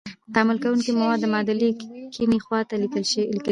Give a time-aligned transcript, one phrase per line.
[0.33, 1.69] تعامل کوونکي مواد د معادلې
[2.13, 3.39] کیڼې خواته لیکل کیږي.